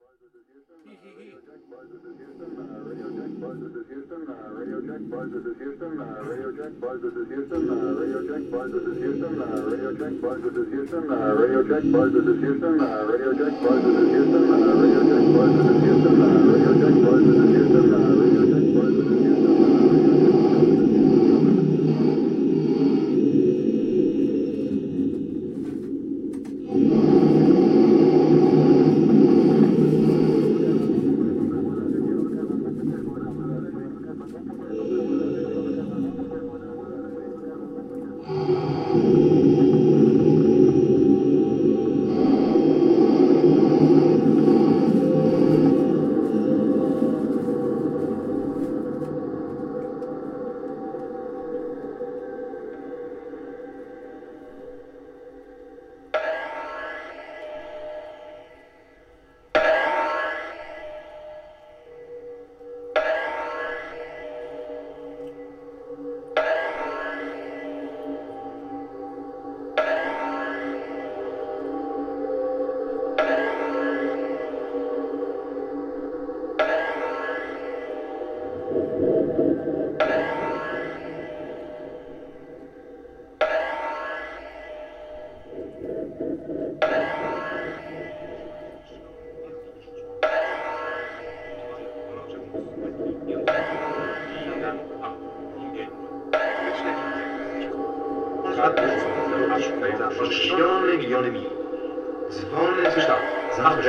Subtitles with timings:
[0.00, 4.80] Radio check, buzzer is Houston, radio
[6.56, 7.28] check, buzzer is
[14.08, 16.09] Houston, radio check, buzzer is Houston.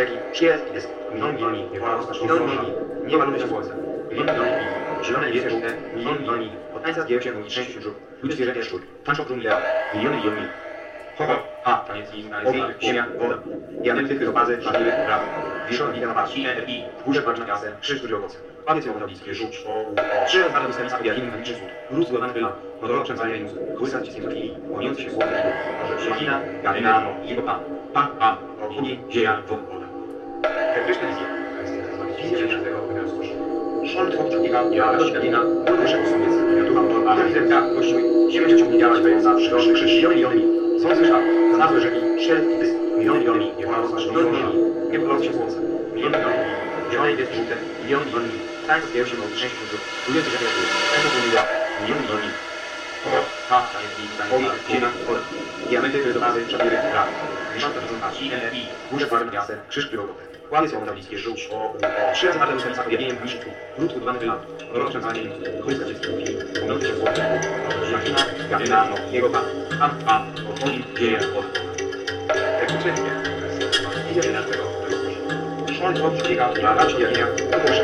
[0.02, 0.90] Rzeki, przyjazd jest.
[1.80, 2.22] Wolno rozpocząć.
[2.22, 2.74] Milion milioni,
[3.08, 3.74] nie ma ludzkie słońca.
[4.10, 5.06] Milion milioni mil.
[5.06, 6.58] Zielone niebieskie żółte, milion milioni mil.
[6.76, 7.94] Od tańca zbierał się trzęsiu się brzuch.
[8.22, 8.82] Ludzie zwierzęta szczur.
[9.04, 9.66] Tańczą miliard.
[9.94, 10.48] Miliony milion mil.
[11.18, 13.38] Ho, ho, ha, taniec i znaleźli, ziemia, woda.
[13.70, 15.26] Diamenty, chryzopazy, szlachliwy, prawo.
[15.70, 18.38] Wiszą liga na paści, i w górze walcz na kasę, krzyż duży owoce.
[18.66, 19.86] Pawiec ją bliskie, rzuć, o.
[20.26, 21.70] Trzy razy bardzo stolica objawimy magiczny złód.
[21.92, 23.56] Ród złamany bryla, motorowe przędzania i mózg.
[23.78, 25.30] Kołysa ci z chwili, łamiący się słowem
[25.96, 27.60] Może machina, gadyna, jego pan.
[27.94, 29.81] Pan, pan, ogień, ziemia, woda,
[30.72, 30.82] woda.
[30.82, 31.28] Elektryczna wizja.
[32.24, 33.46] Wizja każdego wymiaru stworzenia.
[33.94, 37.42] Szon twórczy człowieka, ja, radość gadina, ból wyższego sumiec, miniatura motor, a widzę
[37.76, 40.82] kościół, ziemia ciągnie działać, dająca przyrożny krzyż, miliony mil.
[40.82, 44.54] Słońce szal, znalazłe rzeki, szelest i pysk, miliony, miliony mil, nie wolno rozmasz, miliony, miliony
[44.54, 45.58] mil, nie podląc się słońce,
[45.96, 49.82] miliony, miliony mil, zielone jest żółte, miliony, miliony mil, tańce zbierał się mądry, sześć punktów,
[50.08, 50.42] ludzie coś jak
[50.92, 51.50] tańce pół miliard,
[51.82, 52.36] miliony, miliony mil.
[53.04, 54.36] Ho, ha, taniec i tańce,
[54.70, 55.22] ziemia, woda.
[55.70, 57.12] Diamenty, kryzomazy, szafiery, prawo.
[59.92, 60.31] Pilotowy.
[60.52, 62.14] Łamie słowo tablickie, żółć, o, u, o.
[62.14, 64.42] Trzy razy martwe ósemca, objawieniem mniszczyku, ród budowany wylant,
[64.74, 65.22] rozprzędzanie,
[65.64, 66.08] chłyska dziecko,
[66.60, 67.12] pomyłki się słowo,
[67.92, 68.18] machina,
[68.50, 69.44] gadyna, jego pan,
[69.80, 71.48] pan, pan, odpowiedź, dzieje, woda.
[72.34, 73.12] Elektryczne linie.
[74.12, 74.64] Idzie wyraz tego,
[75.74, 77.84] Szon to człowieka, a raczej objawienia, to proszę,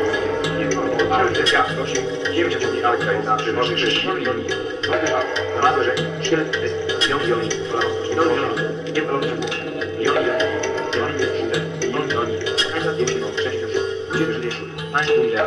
[1.12, 2.00] ale ten świat rośnie,
[2.34, 4.48] ziemię cię ciągnie dalej krająca, przy morzu krzyż, milion mil,
[4.82, 5.20] to wyszła,
[5.52, 7.48] znalazłe rzeki, szkielet jest, milion milioni,
[8.10, 9.67] milion milioni, nie polony się głowy, milion milioni,
[15.06, 15.38] wyżyli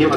[0.00, 0.16] Nie ma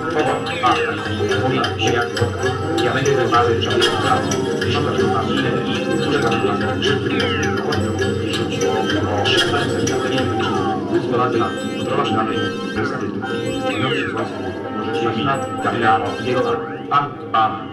[16.91, 17.70] Pan, pan,